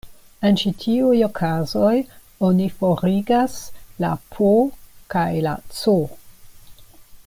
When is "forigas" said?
2.79-3.59